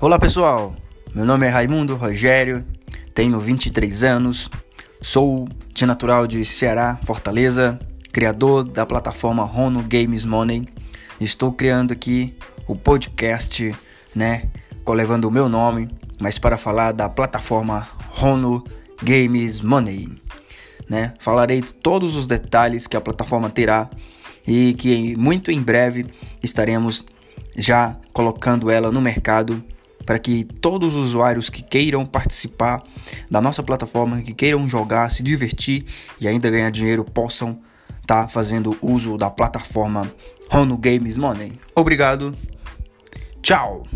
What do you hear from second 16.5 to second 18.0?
falar da plataforma